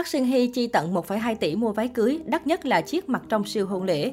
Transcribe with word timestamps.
Park 0.00 0.08
Shin 0.08 0.24
Hye 0.24 0.46
chi 0.46 0.66
tận 0.66 0.94
1,2 0.94 1.34
tỷ 1.34 1.56
mua 1.56 1.72
váy 1.72 1.88
cưới, 1.88 2.20
đắt 2.26 2.46
nhất 2.46 2.66
là 2.66 2.80
chiếc 2.80 3.08
mặt 3.08 3.22
trong 3.28 3.44
siêu 3.44 3.66
hôn 3.66 3.82
lễ. 3.82 4.12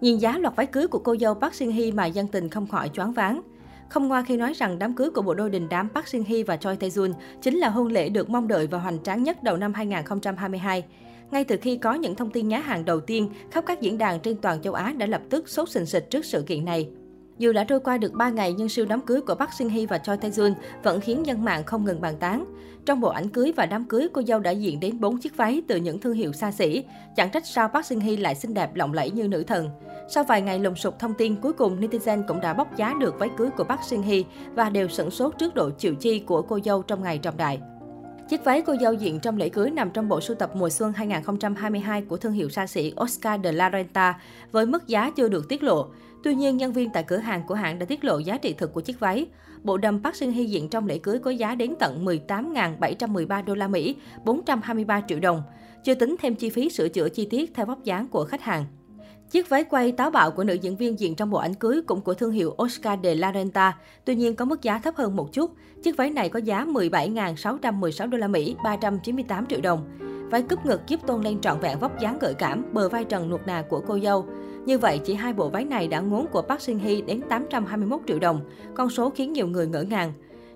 Nhìn 0.00 0.18
giá 0.18 0.38
loạt 0.38 0.56
váy 0.56 0.66
cưới 0.66 0.86
của 0.86 0.98
cô 0.98 1.16
dâu 1.16 1.34
Park 1.34 1.54
Shin 1.54 1.70
Hye 1.70 1.90
mà 1.90 2.06
dân 2.06 2.26
tình 2.26 2.48
không 2.48 2.66
khỏi 2.66 2.90
choáng 2.94 3.12
váng. 3.12 3.40
Không 3.88 4.08
ngoa 4.08 4.22
khi 4.22 4.36
nói 4.36 4.52
rằng 4.52 4.78
đám 4.78 4.94
cưới 4.94 5.10
của 5.10 5.22
bộ 5.22 5.34
đôi 5.34 5.50
đình 5.50 5.68
đám 5.68 5.88
Park 5.88 6.08
Shin 6.08 6.24
Hye 6.24 6.42
và 6.42 6.56
Choi 6.56 6.76
Tae 6.76 6.88
Jun 6.88 7.12
chính 7.42 7.58
là 7.58 7.68
hôn 7.68 7.86
lễ 7.86 8.08
được 8.08 8.30
mong 8.30 8.48
đợi 8.48 8.66
và 8.66 8.78
hoành 8.78 9.02
tráng 9.02 9.22
nhất 9.22 9.42
đầu 9.42 9.56
năm 9.56 9.74
2022. 9.74 10.84
Ngay 11.30 11.44
từ 11.44 11.56
khi 11.62 11.76
có 11.76 11.94
những 11.94 12.14
thông 12.14 12.30
tin 12.30 12.48
nhá 12.48 12.58
hàng 12.58 12.84
đầu 12.84 13.00
tiên, 13.00 13.30
khắp 13.50 13.64
các 13.66 13.80
diễn 13.80 13.98
đàn 13.98 14.20
trên 14.20 14.36
toàn 14.36 14.62
châu 14.62 14.72
Á 14.72 14.92
đã 14.96 15.06
lập 15.06 15.22
tức 15.30 15.48
sốt 15.48 15.68
sình 15.68 15.86
sịch 15.86 16.10
trước 16.10 16.24
sự 16.24 16.42
kiện 16.42 16.64
này. 16.64 16.88
Dù 17.38 17.52
đã 17.52 17.64
trôi 17.64 17.80
qua 17.80 17.98
được 17.98 18.12
3 18.12 18.30
ngày 18.30 18.54
nhưng 18.58 18.68
siêu 18.68 18.86
đám 18.88 19.00
cưới 19.00 19.20
của 19.20 19.34
Park 19.34 19.52
Shin 19.52 19.68
Hye 19.68 19.86
và 19.86 19.98
Choi 19.98 20.16
Tae 20.16 20.30
Jun 20.30 20.54
vẫn 20.82 21.00
khiến 21.00 21.26
dân 21.26 21.44
mạng 21.44 21.64
không 21.64 21.84
ngừng 21.84 22.00
bàn 22.00 22.14
tán. 22.20 22.44
Trong 22.86 23.00
bộ 23.00 23.08
ảnh 23.08 23.28
cưới 23.28 23.52
và 23.56 23.66
đám 23.66 23.84
cưới, 23.84 24.08
cô 24.12 24.22
dâu 24.22 24.40
đã 24.40 24.50
diện 24.50 24.80
đến 24.80 25.00
4 25.00 25.18
chiếc 25.18 25.36
váy 25.36 25.62
từ 25.68 25.76
những 25.76 26.00
thương 26.00 26.14
hiệu 26.14 26.32
xa 26.32 26.52
xỉ. 26.52 26.84
Chẳng 27.16 27.30
trách 27.30 27.46
sao 27.46 27.68
Park 27.68 27.86
Shin 27.86 28.00
Hye 28.00 28.16
lại 28.16 28.34
xinh 28.34 28.54
đẹp 28.54 28.74
lộng 28.74 28.92
lẫy 28.92 29.10
như 29.10 29.28
nữ 29.28 29.42
thần. 29.42 29.70
Sau 30.08 30.24
vài 30.24 30.42
ngày 30.42 30.58
lùng 30.58 30.76
sục 30.76 30.98
thông 30.98 31.14
tin, 31.14 31.36
cuối 31.36 31.52
cùng 31.52 31.80
netizen 31.80 32.22
cũng 32.28 32.40
đã 32.40 32.54
bóc 32.54 32.76
giá 32.76 32.94
được 33.00 33.18
váy 33.18 33.30
cưới 33.36 33.50
của 33.50 33.64
Park 33.64 33.82
Shin 33.82 34.02
Hye 34.02 34.22
và 34.54 34.70
đều 34.70 34.88
sửng 34.88 35.10
sốt 35.10 35.38
trước 35.38 35.54
độ 35.54 35.70
chịu 35.70 35.94
chi 35.94 36.18
của 36.18 36.42
cô 36.42 36.58
dâu 36.64 36.82
trong 36.82 37.02
ngày 37.02 37.18
trọng 37.18 37.36
đại. 37.36 37.60
Chiếc 38.28 38.44
váy 38.44 38.62
cô 38.62 38.74
dâu 38.80 38.92
diện 38.92 39.20
trong 39.20 39.36
lễ 39.36 39.48
cưới 39.48 39.70
nằm 39.70 39.90
trong 39.90 40.08
bộ 40.08 40.20
sưu 40.20 40.36
tập 40.36 40.50
mùa 40.54 40.70
xuân 40.70 40.92
2022 40.92 42.02
của 42.02 42.16
thương 42.16 42.32
hiệu 42.32 42.48
xa 42.48 42.66
xỉ 42.66 42.92
Oscar 43.02 43.40
de 43.44 43.52
la 43.52 43.70
Renta 43.72 44.20
với 44.52 44.66
mức 44.66 44.86
giá 44.86 45.10
chưa 45.10 45.28
được 45.28 45.48
tiết 45.48 45.62
lộ. 45.62 45.86
Tuy 46.22 46.34
nhiên, 46.34 46.56
nhân 46.56 46.72
viên 46.72 46.90
tại 46.90 47.02
cửa 47.02 47.16
hàng 47.16 47.42
của 47.46 47.54
hãng 47.54 47.78
đã 47.78 47.86
tiết 47.86 48.04
lộ 48.04 48.18
giá 48.18 48.38
trị 48.38 48.52
thực 48.52 48.72
của 48.72 48.80
chiếc 48.80 49.00
váy. 49.00 49.26
Bộ 49.62 49.76
đầm 49.76 50.02
Park 50.02 50.16
Shin 50.16 50.30
Hye 50.30 50.44
diện 50.44 50.68
trong 50.68 50.86
lễ 50.86 50.98
cưới 50.98 51.18
có 51.18 51.30
giá 51.30 51.54
đến 51.54 51.74
tận 51.78 52.04
18.713 52.04 53.44
đô 53.44 53.54
la 53.54 53.68
Mỹ, 53.68 53.96
423 54.24 55.00
triệu 55.08 55.20
đồng, 55.20 55.42
chưa 55.84 55.94
tính 55.94 56.16
thêm 56.20 56.34
chi 56.34 56.50
phí 56.50 56.70
sửa 56.70 56.88
chữa 56.88 57.08
chi 57.08 57.26
tiết 57.30 57.54
theo 57.54 57.66
vóc 57.66 57.84
dáng 57.84 58.08
của 58.08 58.24
khách 58.24 58.42
hàng. 58.42 58.64
Chiếc 59.34 59.48
váy 59.48 59.64
quay 59.64 59.92
táo 59.92 60.10
bạo 60.10 60.30
của 60.30 60.44
nữ 60.44 60.54
diễn 60.54 60.76
viên 60.76 60.98
diện 60.98 61.14
trong 61.14 61.30
bộ 61.30 61.38
ảnh 61.38 61.54
cưới 61.54 61.80
cũng 61.86 62.00
của 62.00 62.14
thương 62.14 62.30
hiệu 62.30 62.56
Oscar 62.62 62.98
de 63.02 63.14
la 63.14 63.32
Renta, 63.32 63.76
tuy 64.04 64.14
nhiên 64.14 64.36
có 64.36 64.44
mức 64.44 64.62
giá 64.62 64.78
thấp 64.78 64.96
hơn 64.96 65.16
một 65.16 65.32
chút. 65.32 65.50
Chiếc 65.82 65.96
váy 65.96 66.10
này 66.10 66.28
có 66.28 66.38
giá 66.38 66.64
17.616 66.64 68.10
đô 68.10 68.18
la 68.18 68.28
Mỹ, 68.28 68.56
398 68.64 69.46
triệu 69.46 69.60
đồng. 69.60 69.98
Váy 70.30 70.42
cúp 70.42 70.66
ngực 70.66 70.80
giúp 70.86 71.00
tôn 71.06 71.22
lên 71.22 71.40
trọn 71.40 71.60
vẹn 71.60 71.78
vóc 71.78 72.00
dáng 72.00 72.18
gợi 72.18 72.34
cảm, 72.34 72.64
bờ 72.72 72.88
vai 72.88 73.04
trần 73.04 73.30
nuột 73.30 73.40
nà 73.46 73.64
của 73.68 73.80
cô 73.86 73.98
dâu. 74.02 74.26
Như 74.66 74.78
vậy, 74.78 75.00
chỉ 75.04 75.14
hai 75.14 75.32
bộ 75.32 75.48
váy 75.48 75.64
này 75.64 75.88
đã 75.88 76.00
ngốn 76.00 76.26
của 76.26 76.42
Park 76.42 76.60
Shin 76.60 76.78
Hye 76.78 77.00
đến 77.00 77.20
821 77.28 78.00
triệu 78.06 78.18
đồng, 78.18 78.40
con 78.74 78.90
số 78.90 79.10
khiến 79.10 79.32
nhiều 79.32 79.46
người 79.46 79.66
ngỡ 79.66 79.82
ngàng. 79.82 80.12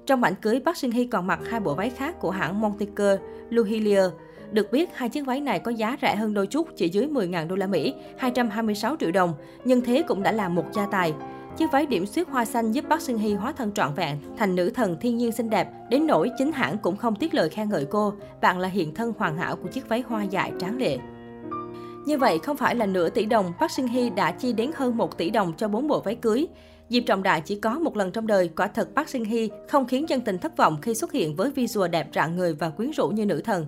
Trong 0.06 0.23
ảnh 0.23 0.34
cưới, 0.43 0.61
Park 0.65 0.77
Shin 0.77 0.91
Hye 0.91 1.06
còn 1.12 1.27
mặc 1.27 1.41
hai 1.51 1.61
bộ 1.61 1.75
váy 1.75 1.91
khác 1.91 2.21
của 2.21 2.31
hãng 2.31 2.61
Monteker, 2.61 3.21
Luhilier. 3.51 4.11
Được 4.52 4.72
biết, 4.72 4.91
hai 4.94 5.08
chiếc 5.08 5.27
váy 5.27 5.41
này 5.41 5.58
có 5.58 5.70
giá 5.70 5.96
rẻ 6.02 6.16
hơn 6.16 6.34
đôi 6.34 6.46
chút, 6.46 6.68
chỉ 6.77 6.88
dưới 6.88 7.06
10.000 7.06 7.48
đô 7.48 7.56
la 7.56 7.66
Mỹ, 7.66 7.94
226 8.18 8.96
triệu 9.00 9.10
đồng, 9.10 9.34
nhưng 9.64 9.80
thế 9.80 10.02
cũng 10.08 10.22
đã 10.22 10.32
là 10.32 10.48
một 10.48 10.64
gia 10.72 10.86
tài. 10.86 11.14
Chiếc 11.56 11.72
váy 11.72 11.86
điểm 11.86 12.06
xuyết 12.06 12.28
hoa 12.28 12.44
xanh 12.44 12.72
giúp 12.72 12.84
Park 12.91 13.02
sinh 13.02 13.19
Hye 13.19 13.34
hóa 13.34 13.52
thân 13.52 13.72
trọn 13.72 13.94
vẹn 13.94 14.16
thành 14.36 14.54
nữ 14.54 14.70
thần 14.70 14.96
thiên 15.00 15.16
nhiên 15.16 15.32
xinh 15.32 15.50
đẹp, 15.50 15.69
đến 15.91 16.06
nỗi 16.06 16.30
chính 16.38 16.52
hãng 16.52 16.78
cũng 16.78 16.96
không 16.96 17.14
tiếc 17.14 17.34
lời 17.34 17.48
khen 17.48 17.69
ngợi 17.69 17.84
cô, 17.84 18.12
bạn 18.41 18.58
là 18.58 18.69
hiện 18.69 18.94
thân 18.94 19.12
hoàn 19.19 19.36
hảo 19.36 19.56
của 19.56 19.69
chiếc 19.69 19.88
váy 19.88 20.04
hoa 20.08 20.22
dài 20.22 20.52
tráng 20.58 20.78
lệ. 20.78 20.98
Như 22.06 22.19
vậy, 22.19 22.38
không 22.42 22.56
phải 22.56 22.74
là 22.74 22.86
nửa 22.86 23.08
tỷ 23.08 23.24
đồng, 23.24 23.52
Park 23.60 23.70
sinh 23.70 23.88
Hye 23.88 24.10
đã 24.10 24.30
chi 24.30 24.52
đến 24.52 24.70
hơn 24.74 24.96
1 24.96 25.19
tỷ 25.19 25.30
đồng 25.30 25.52
cho 25.56 25.69
bốn 25.69 25.88
bộ 25.88 26.00
váy 26.00 26.14
cưới. 26.14 26.46
Dịp 26.88 27.00
trọng 27.00 27.22
đại 27.22 27.41
chỉ 27.41 27.60
có 27.60 27.78
một 27.78 27.96
lần 27.96 28.12
trong 28.12 28.26
đời, 28.26 28.50
quả 28.56 28.66
thật 28.66 28.88
Park 28.96 29.08
sinh 29.08 29.24
Hye 29.24 29.46
không 29.69 29.86
khiến 29.86 30.08
dân 30.08 30.20
tình 30.20 30.38
thất 30.38 30.56
vọng 30.56 30.78
khi 30.82 30.94
xuất 30.94 31.12
hiện 31.12 31.36
với 31.36 31.50
visual 31.50 31.91
đẹp 31.91 32.08
rạng 32.14 32.36
người 32.36 32.54
và 32.54 32.70
quyến 32.70 32.91
rũ 32.91 33.08
như 33.08 33.26
nữ 33.26 33.41
thần. 33.44 33.66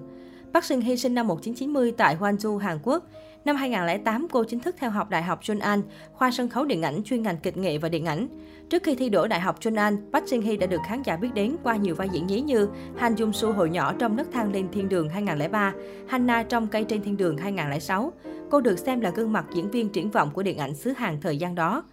Park 0.54 0.64
Shin 0.64 0.80
Hee 0.80 0.96
sinh 0.96 1.14
năm 1.14 1.26
1990 1.26 1.92
tại 1.96 2.16
Gwangju, 2.16 2.58
Hàn 2.58 2.78
Quốc. 2.82 3.04
Năm 3.44 3.56
2008, 3.56 4.26
cô 4.32 4.44
chính 4.44 4.60
thức 4.60 4.74
theo 4.78 4.90
học 4.90 5.10
Đại 5.10 5.22
học 5.22 5.40
An, 5.60 5.82
khoa 6.12 6.30
sân 6.30 6.48
khấu 6.48 6.64
điện 6.64 6.82
ảnh 6.82 7.02
chuyên 7.04 7.22
ngành 7.22 7.36
kịch 7.36 7.56
nghệ 7.56 7.78
và 7.78 7.88
điện 7.88 8.04
ảnh. 8.04 8.28
Trước 8.70 8.82
khi 8.82 8.94
thi 8.94 9.08
đỗ 9.08 9.26
Đại 9.26 9.40
học 9.40 9.58
An, 9.76 9.96
Park 10.12 10.28
Shin 10.28 10.42
Hee 10.42 10.56
đã 10.56 10.66
được 10.66 10.80
khán 10.86 11.02
giả 11.02 11.16
biết 11.16 11.28
đến 11.34 11.56
qua 11.62 11.76
nhiều 11.76 11.94
vai 11.94 12.08
diễn 12.12 12.26
nhí 12.26 12.40
như 12.40 12.68
Han 12.96 13.14
Jung 13.14 13.32
Soo 13.32 13.50
hồi 13.50 13.70
nhỏ 13.70 13.94
trong 13.98 14.16
Nấc 14.16 14.32
thang 14.32 14.52
lên 14.52 14.68
thiên 14.72 14.88
đường 14.88 15.08
2003, 15.08 15.72
Hanna 16.08 16.42
trong 16.42 16.66
Cây 16.66 16.84
trên 16.84 17.02
thiên 17.02 17.16
đường 17.16 17.36
2006. 17.36 18.12
Cô 18.50 18.60
được 18.60 18.78
xem 18.78 19.00
là 19.00 19.10
gương 19.10 19.32
mặt 19.32 19.46
diễn 19.54 19.70
viên 19.70 19.88
triển 19.88 20.10
vọng 20.10 20.30
của 20.34 20.42
điện 20.42 20.58
ảnh 20.58 20.74
xứ 20.74 20.92
Hàn 20.96 21.20
thời 21.20 21.36
gian 21.36 21.54
đó. 21.54 21.84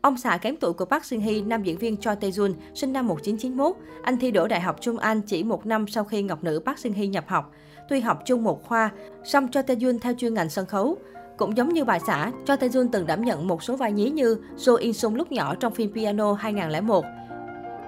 Ông 0.00 0.16
xã 0.16 0.36
kém 0.36 0.56
tuổi 0.56 0.72
của 0.72 0.84
Park 0.84 1.04
Shin 1.04 1.20
Hee, 1.20 1.40
nam 1.40 1.62
diễn 1.62 1.78
viên 1.78 1.96
Choi 1.96 2.16
Tae 2.16 2.30
Jun, 2.30 2.54
sinh 2.74 2.92
năm 2.92 3.06
1991. 3.06 3.76
Anh 4.02 4.16
thi 4.16 4.30
đỗ 4.30 4.48
Đại 4.48 4.60
học 4.60 4.76
Trung 4.80 4.98
An 4.98 5.20
chỉ 5.20 5.44
một 5.44 5.66
năm 5.66 5.86
sau 5.86 6.04
khi 6.04 6.22
ngọc 6.22 6.44
nữ 6.44 6.62
Park 6.66 6.78
Shin 6.78 6.92
Hee 6.92 7.06
nhập 7.06 7.24
học. 7.28 7.52
Tuy 7.88 8.00
học 8.00 8.22
chung 8.24 8.44
một 8.44 8.64
khoa, 8.64 8.90
song 9.24 9.48
Cho 9.50 9.62
Tae 9.62 9.76
Jun 9.76 9.98
theo 9.98 10.14
chuyên 10.18 10.34
ngành 10.34 10.50
sân 10.50 10.66
khấu. 10.66 10.96
Cũng 11.36 11.56
giống 11.56 11.74
như 11.74 11.84
bà 11.84 11.98
xã, 11.98 12.30
Cho 12.44 12.56
Tae 12.56 12.68
Jun 12.68 12.88
từng 12.92 13.06
đảm 13.06 13.24
nhận 13.24 13.46
một 13.46 13.62
số 13.62 13.76
vai 13.76 13.92
nhí 13.92 14.10
như 14.10 14.36
So 14.56 14.74
In 14.74 14.92
Sung 14.92 15.14
lúc 15.14 15.32
nhỏ 15.32 15.54
trong 15.54 15.74
phim 15.74 15.92
Piano 15.94 16.32
2001, 16.32 17.04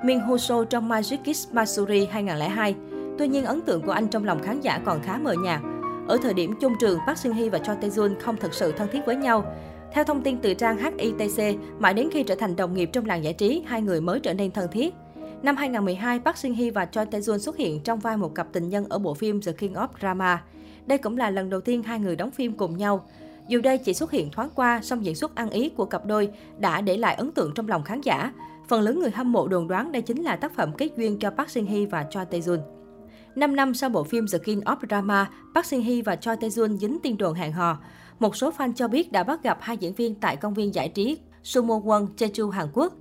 Min 0.05 0.21
Ho 0.21 0.37
So 0.37 0.65
trong 0.65 0.89
Magic 0.89 1.25
Kiss 1.25 1.53
Masuri 1.53 2.07
2002. 2.07 2.75
Tuy 3.19 3.29
nhiên, 3.29 3.45
ấn 3.45 3.61
tượng 3.61 3.83
của 3.83 3.93
anh 3.93 4.09
trong 4.09 4.25
lòng 4.25 4.43
khán 4.43 4.61
giả 4.61 4.81
còn 4.85 5.03
khá 5.03 5.19
mờ 5.23 5.35
nhạt. 5.45 5.61
Ở 6.09 6.19
thời 6.23 6.35
điểm 6.35 6.55
chung 6.61 6.73
trường, 6.81 6.99
Park 7.07 7.19
Seung 7.19 7.35
Hye 7.35 7.49
và 7.49 7.59
Cho 7.59 7.75
Tae 7.75 7.91
Jun 7.91 8.15
không 8.21 8.37
thực 8.37 8.55
sự 8.55 8.73
thân 8.73 8.89
thiết 8.93 9.01
với 9.07 9.17
nhau. 9.17 9.45
Theo 9.93 10.05
thông 10.05 10.23
tin 10.23 10.39
từ 10.39 10.55
trang 10.55 10.79
HITC, 10.79 11.59
mãi 11.79 11.95
đến 11.95 12.09
khi 12.13 12.23
trở 12.23 12.35
thành 12.35 12.57
đồng 12.57 12.75
nghiệp 12.75 12.91
trong 12.93 13.07
làng 13.07 13.25
giải 13.25 13.33
trí, 13.33 13.63
hai 13.67 13.83
người 13.83 14.01
mới 14.01 14.21
trở 14.21 14.35
nên 14.35 14.51
thân 14.51 14.69
thiết. 14.73 14.95
Năm 15.43 15.57
2012, 15.57 16.19
Park 16.19 16.37
Shin 16.37 16.53
Hye 16.53 16.71
và 16.71 16.87
Choi 16.87 17.07
Tae 17.07 17.21
Jun 17.21 17.39
xuất 17.39 17.57
hiện 17.57 17.81
trong 17.81 17.99
vai 17.99 18.17
một 18.17 18.35
cặp 18.35 18.47
tình 18.53 18.69
nhân 18.69 18.87
ở 18.89 18.99
bộ 18.99 19.15
phim 19.15 19.43
The 19.43 19.53
King 19.53 19.75
of 19.75 19.89
Drama. 20.01 20.43
Đây 20.87 20.99
cũng 20.99 21.19
là 21.19 21.31
lần 21.31 21.51
đầu 21.51 21.61
tiên 21.61 21.83
hai 21.83 21.99
người 21.99 22.17
đóng 22.17 22.31
phim 22.31 22.53
cùng 22.53 22.77
nhau. 22.77 23.07
Dù 23.49 23.61
đây 23.61 23.79
chỉ 23.79 23.95
xuất 23.95 24.11
hiện 24.11 24.31
thoáng 24.31 24.51
qua, 24.55 24.81
song 24.83 25.05
diễn 25.05 25.15
xuất 25.15 25.35
ăn 25.35 25.51
ý 25.51 25.69
của 25.69 25.85
cặp 25.85 26.07
đôi 26.07 26.29
đã 26.59 26.81
để 26.81 26.97
lại 26.97 27.15
ấn 27.15 27.33
tượng 27.33 27.53
trong 27.55 27.69
lòng 27.69 27.85
khán 27.85 28.01
giả. 28.01 28.33
Phần 28.69 28.81
lớn 28.83 29.01
người 29.01 29.11
hâm 29.11 29.33
mộ 29.33 29.49
đồn 29.49 29.69
đoán 29.69 29.93
đây 29.93 30.03
chính 30.03 30.23
là 30.23 30.37
tác 30.37 30.55
phẩm 30.55 30.73
kết 30.79 30.91
duyên 30.97 31.19
cho 31.19 31.31
Park 31.31 31.51
Shin 31.51 31.67
Hye 31.67 31.87
và 31.87 32.07
Choi 32.11 32.25
Tae 32.25 32.41
Jun. 32.41 32.59
5 33.35 33.57
năm 33.57 33.75
sau 33.75 33.91
bộ 33.91 34.05
phim 34.05 34.27
The 34.33 34.39
King 34.39 34.61
of 34.61 34.77
Drama, 34.89 35.31
Park 35.55 35.67
Shin 35.67 35.81
Hye 35.81 36.03
và 36.03 36.17
Choi 36.17 36.37
Tae 36.37 36.51
Jun 36.51 36.77
dính 36.77 36.99
tin 37.03 37.17
đồn 37.17 37.35
hẹn 37.35 37.53
hò. 37.53 37.79
Một 38.19 38.37
số 38.37 38.51
fan 38.59 38.73
cho 38.73 38.89
biết 38.89 39.13
đã 39.13 39.23
bắt 39.23 39.43
gặp 39.43 39.59
hai 39.61 39.77
diễn 39.77 39.95
viên 39.95 40.15
tại 40.15 40.37
công 40.37 40.55
viên 40.55 40.75
giải 40.75 40.89
trí 40.89 41.19
Sumo 41.43 41.75
Won, 41.75 42.07
Jeju, 42.17 42.51
Hàn 42.51 42.67
Quốc. 42.73 42.93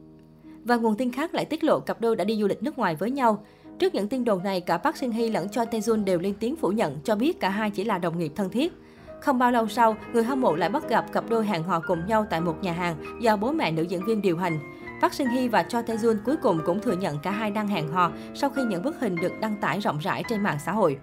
Và 0.64 0.76
nguồn 0.76 0.96
tin 0.96 1.12
khác 1.12 1.34
lại 1.34 1.46
tiết 1.46 1.64
lộ 1.64 1.80
cặp 1.80 2.02
đôi 2.02 2.16
đã 2.16 2.24
đi 2.24 2.38
du 2.42 2.48
lịch 2.48 2.64
nước 2.64 2.78
ngoài 2.78 2.96
với 2.96 3.12
nhau. 3.12 3.46
Trước 3.80 3.96
những 3.96 4.08
tin 4.08 4.24
đồn 4.24 4.44
này, 4.44 4.62
cả 4.62 4.78
Park 4.78 4.98
Shin 4.98 5.12
Hye 5.12 5.30
lẫn 5.30 5.50
Choi 5.50 5.66
Tae 5.66 5.80
Jun 5.80 6.04
đều 6.04 6.20
lên 6.20 6.34
tiếng 6.40 6.56
phủ 6.56 6.70
nhận, 6.70 6.98
cho 7.04 7.16
biết 7.16 7.40
cả 7.40 7.50
hai 7.50 7.72
chỉ 7.72 7.84
là 7.84 7.98
đồng 7.98 8.20
nghiệp 8.20 8.32
thân 8.36 8.50
thiết. 8.50 8.74
Không 9.22 9.40
bao 9.40 9.52
lâu 9.52 9.68
sau, 9.68 9.96
người 10.14 10.24
hâm 10.24 10.42
mộ 10.42 10.56
lại 10.56 10.70
bắt 10.70 10.90
gặp 10.90 11.12
cặp 11.12 11.30
đôi 11.30 11.46
hẹn 11.46 11.64
hò 11.64 11.80
cùng 11.80 12.06
nhau 12.08 12.26
tại 12.30 12.42
một 12.42 12.56
nhà 12.62 12.74
hàng 12.74 12.96
do 13.22 13.38
bố 13.38 13.52
mẹ 13.52 13.72
nữ 13.72 13.84
diễn 13.84 14.06
viên 14.06 14.22
điều 14.22 14.38
hành. 14.38 14.60
Park 15.02 15.14
Shin 15.14 15.28
Hye 15.28 15.48
và 15.48 15.64
Cho 15.64 15.82
Tae 15.82 15.98
Jun 15.98 16.18
cuối 16.26 16.36
cùng 16.38 16.60
cũng 16.66 16.80
thừa 16.80 16.96
nhận 16.96 17.20
cả 17.24 17.32
hai 17.32 17.52
đang 17.52 17.68
hẹn 17.68 17.88
hò 17.88 18.12
sau 18.36 18.50
khi 18.50 18.64
những 18.64 18.84
bức 18.84 19.00
hình 19.00 19.16
được 19.16 19.32
đăng 19.42 19.56
tải 19.62 19.80
rộng 19.80 19.98
rãi 19.98 20.24
trên 20.30 20.44
mạng 20.44 20.58
xã 20.66 20.72
hội. 20.72 20.98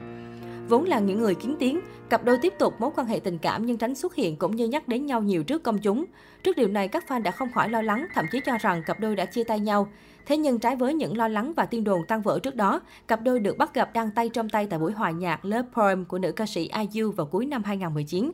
Vốn 0.68 0.84
là 0.84 0.98
những 0.98 1.20
người 1.20 1.34
kiến 1.34 1.56
tiếng, 1.58 1.80
cặp 2.08 2.24
đôi 2.24 2.38
tiếp 2.42 2.54
tục 2.58 2.74
mối 2.80 2.90
quan 2.96 3.06
hệ 3.06 3.20
tình 3.20 3.38
cảm 3.38 3.66
nhưng 3.66 3.76
tránh 3.76 3.94
xuất 3.94 4.14
hiện 4.14 4.36
cũng 4.36 4.56
như 4.56 4.68
nhắc 4.68 4.88
đến 4.88 5.06
nhau 5.06 5.22
nhiều 5.22 5.44
trước 5.44 5.62
công 5.62 5.78
chúng. 5.78 6.04
Trước 6.42 6.56
điều 6.56 6.68
này, 6.68 6.88
các 6.88 7.04
fan 7.08 7.22
đã 7.22 7.30
không 7.30 7.52
khỏi 7.52 7.68
lo 7.68 7.82
lắng, 7.82 8.06
thậm 8.14 8.24
chí 8.32 8.40
cho 8.46 8.58
rằng 8.58 8.82
cặp 8.86 9.00
đôi 9.00 9.16
đã 9.16 9.24
chia 9.24 9.44
tay 9.44 9.60
nhau. 9.60 9.88
Thế 10.26 10.36
nhưng 10.36 10.58
trái 10.58 10.76
với 10.76 10.94
những 10.94 11.16
lo 11.16 11.28
lắng 11.28 11.52
và 11.56 11.66
tin 11.66 11.84
đồn 11.84 12.06
tan 12.08 12.22
vỡ 12.22 12.38
trước 12.42 12.54
đó, 12.54 12.80
cặp 13.08 13.22
đôi 13.22 13.40
được 13.40 13.58
bắt 13.58 13.74
gặp 13.74 13.92
đang 13.92 14.10
tay 14.10 14.28
trong 14.28 14.48
tay 14.48 14.66
tại 14.70 14.78
buổi 14.78 14.92
hòa 14.92 15.10
nhạc 15.10 15.44
Love 15.44 15.68
Poem 15.74 16.04
của 16.04 16.18
nữ 16.18 16.32
ca 16.32 16.46
sĩ 16.46 16.70
IU 16.92 17.12
vào 17.12 17.26
cuối 17.26 17.46
năm 17.46 17.62
2019. 17.64 18.32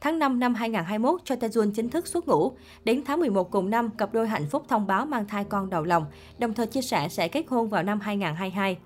Tháng 0.00 0.18
5 0.18 0.40
năm 0.40 0.54
2021, 0.54 1.20
Choi 1.24 1.38
Tae 1.38 1.48
Jun 1.48 1.72
chính 1.72 1.88
thức 1.88 2.06
xuất 2.06 2.28
ngũ. 2.28 2.52
Đến 2.84 3.02
tháng 3.06 3.20
11 3.20 3.50
cùng 3.50 3.70
năm, 3.70 3.90
cặp 3.90 4.12
đôi 4.12 4.28
hạnh 4.28 4.46
phúc 4.50 4.64
thông 4.68 4.86
báo 4.86 5.06
mang 5.06 5.26
thai 5.26 5.44
con 5.44 5.70
đầu 5.70 5.84
lòng, 5.84 6.04
đồng 6.38 6.54
thời 6.54 6.66
chia 6.66 6.82
sẻ 6.82 7.08
sẽ 7.08 7.28
kết 7.28 7.44
hôn 7.48 7.68
vào 7.68 7.82
năm 7.82 8.00
2022. 8.00 8.76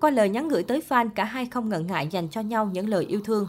Qua 0.00 0.10
lời 0.10 0.28
nhắn 0.28 0.48
gửi 0.48 0.62
tới 0.62 0.82
fan, 0.88 1.08
cả 1.14 1.24
hai 1.24 1.46
không 1.46 1.68
ngần 1.68 1.86
ngại 1.86 2.08
dành 2.10 2.28
cho 2.28 2.40
nhau 2.40 2.70
những 2.72 2.88
lời 2.88 3.04
yêu 3.04 3.20
thương. 3.24 3.48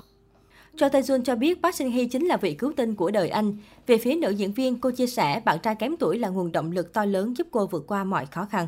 Cho 0.75 0.89
Tae 0.89 1.01
Jun 1.01 1.23
cho 1.23 1.35
biết 1.35 1.63
Park 1.63 1.75
Shin 1.75 1.91
Hye 1.91 2.05
chính 2.05 2.25
là 2.25 2.37
vị 2.37 2.53
cứu 2.53 2.73
tinh 2.75 2.95
của 2.95 3.11
đời 3.11 3.29
anh. 3.29 3.57
Về 3.87 3.97
phía 3.97 4.15
nữ 4.15 4.29
diễn 4.29 4.53
viên, 4.53 4.79
cô 4.79 4.91
chia 4.91 5.07
sẻ 5.07 5.41
bạn 5.45 5.59
trai 5.63 5.75
kém 5.75 5.97
tuổi 5.97 6.19
là 6.19 6.29
nguồn 6.29 6.51
động 6.51 6.71
lực 6.71 6.93
to 6.93 7.05
lớn 7.05 7.33
giúp 7.37 7.47
cô 7.51 7.67
vượt 7.67 7.83
qua 7.87 8.03
mọi 8.03 8.25
khó 8.25 8.45
khăn. 8.45 8.67